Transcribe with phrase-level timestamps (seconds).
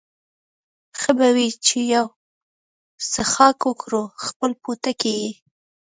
[0.99, 2.07] ښه به وي چې یو
[3.11, 5.31] څښاک وکړو، خپل پوټکی یې.